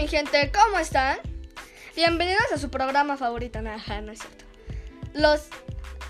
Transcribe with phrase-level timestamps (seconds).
[0.00, 1.18] mi gente, ¿cómo están?
[1.94, 4.46] Bienvenidos a su programa favorito, nada, no es cierto.
[5.12, 5.48] Los,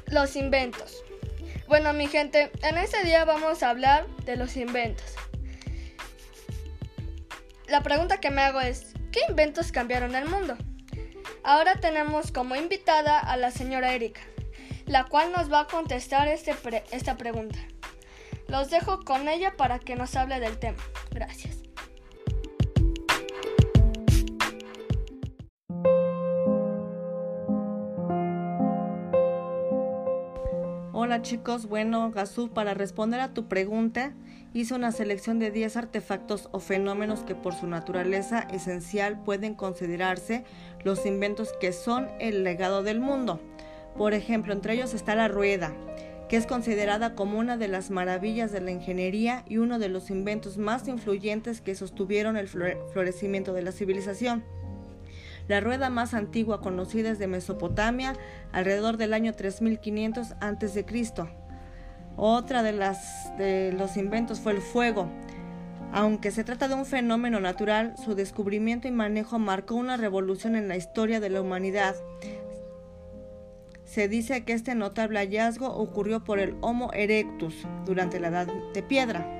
[0.06, 1.03] los inventos.
[1.66, 5.16] Bueno, mi gente, en este día vamos a hablar de los inventos.
[7.67, 10.56] La pregunta que me hago es, ¿qué inventos cambiaron el mundo?
[11.42, 14.21] Ahora tenemos como invitada a la señora Erika,
[14.86, 16.54] la cual nos va a contestar este
[16.92, 17.59] esta pregunta.
[18.46, 20.78] Los dejo con ella para que nos hable del tema.
[21.10, 21.70] Gracias.
[31.10, 34.12] Hola chicos, bueno, Gazú, para responder a tu pregunta,
[34.55, 40.45] hice una selección de 10 artefactos o fenómenos que por su naturaleza esencial pueden considerarse
[40.84, 43.41] los inventos que son el legado del mundo.
[43.98, 45.74] Por ejemplo, entre ellos está la rueda,
[46.28, 50.10] que es considerada como una de las maravillas de la ingeniería y uno de los
[50.10, 54.45] inventos más influyentes que sostuvieron el florecimiento de la civilización.
[55.51, 58.12] La rueda más antigua conocida es de Mesopotamia,
[58.52, 60.87] alrededor del año 3500 a.C.
[62.15, 65.11] Otra de, las, de los inventos fue el fuego.
[65.93, 70.69] Aunque se trata de un fenómeno natural, su descubrimiento y manejo marcó una revolución en
[70.69, 71.97] la historia de la humanidad.
[73.83, 78.83] Se dice que este notable hallazgo ocurrió por el Homo erectus durante la Edad de
[78.84, 79.40] Piedra.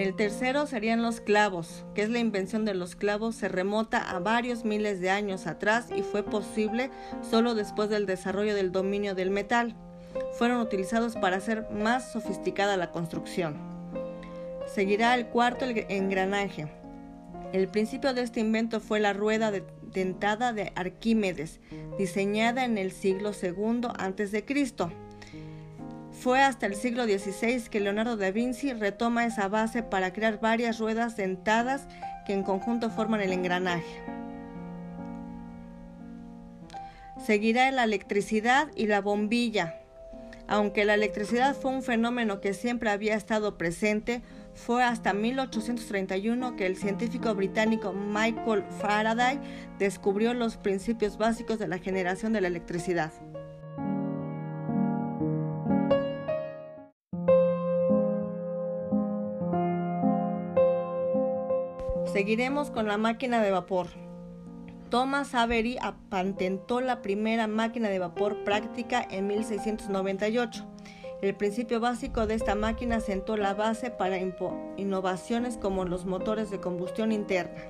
[0.00, 4.18] El tercero serían los clavos, que es la invención de los clavos, se remota a
[4.18, 9.28] varios miles de años atrás y fue posible solo después del desarrollo del dominio del
[9.28, 9.76] metal.
[10.38, 13.58] Fueron utilizados para hacer más sofisticada la construcción.
[14.74, 16.72] Seguirá el cuarto el engranaje.
[17.52, 21.60] El principio de este invento fue la rueda dentada de Arquímedes,
[21.98, 24.44] diseñada en el siglo II a.C.
[26.20, 30.78] Fue hasta el siglo XVI que Leonardo da Vinci retoma esa base para crear varias
[30.78, 31.86] ruedas dentadas
[32.26, 34.02] que en conjunto forman el engranaje.
[37.24, 39.76] Seguirá la electricidad y la bombilla.
[40.46, 44.20] Aunque la electricidad fue un fenómeno que siempre había estado presente,
[44.52, 49.40] fue hasta 1831 que el científico británico Michael Faraday
[49.78, 53.10] descubrió los principios básicos de la generación de la electricidad.
[62.12, 63.86] Seguiremos con la máquina de vapor.
[64.90, 65.78] Thomas Avery
[66.08, 70.66] patentó la primera máquina de vapor práctica en 1698.
[71.22, 74.18] El principio básico de esta máquina sentó la base para
[74.76, 77.62] innovaciones como los motores de combustión interna.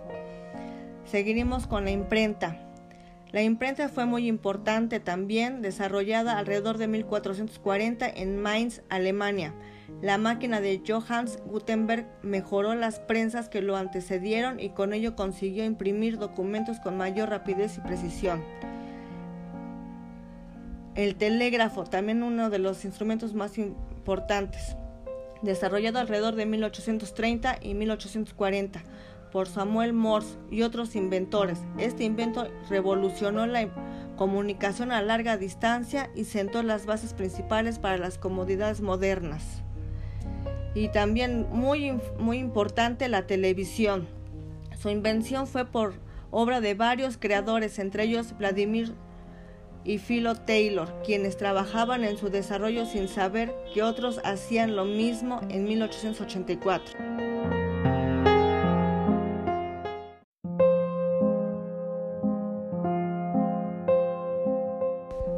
[1.04, 2.56] Seguiremos con la imprenta.
[3.32, 9.54] La imprenta fue muy importante también, desarrollada alrededor de 1440 en Mainz, Alemania.
[10.02, 15.64] La máquina de Johannes Gutenberg mejoró las prensas que lo antecedieron y con ello consiguió
[15.64, 18.42] imprimir documentos con mayor rapidez y precisión.
[20.94, 24.76] El telégrafo, también uno de los instrumentos más importantes,
[25.42, 28.82] desarrollado alrededor de 1830 y 1840
[29.30, 31.58] por Samuel Morse y otros inventores.
[31.78, 33.68] Este invento revolucionó la
[34.16, 39.62] comunicación a larga distancia y sentó las bases principales para las comodidades modernas.
[40.74, 44.08] Y también muy, muy importante la televisión.
[44.80, 45.94] Su invención fue por
[46.30, 48.94] obra de varios creadores, entre ellos Vladimir
[49.84, 55.40] y Philo Taylor, quienes trabajaban en su desarrollo sin saber que otros hacían lo mismo
[55.48, 56.98] en 1884.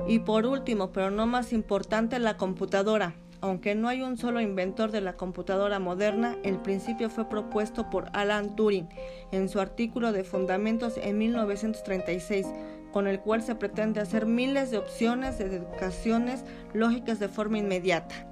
[0.07, 3.15] Y por último, pero no más importante, la computadora.
[3.43, 8.09] Aunque no hay un solo inventor de la computadora moderna, el principio fue propuesto por
[8.13, 8.89] Alan Turing
[9.33, 12.47] en su artículo de Fundamentos en 1936,
[12.93, 18.29] con el cual se pretende hacer miles de opciones de educaciones lógicas de forma inmediata.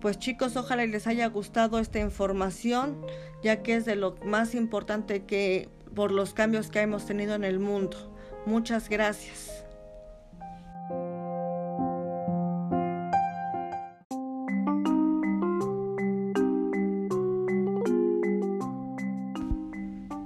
[0.00, 3.06] Pues chicos, ojalá les haya gustado esta información,
[3.40, 7.44] ya que es de lo más importante que por los cambios que hemos tenido en
[7.44, 8.12] el mundo.
[8.46, 9.63] Muchas gracias.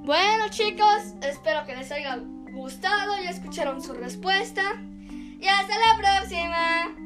[0.08, 2.18] Bueno chicos, espero que les haya
[2.54, 4.62] gustado y escucharon su respuesta.
[5.38, 6.96] Y hasta la próxima.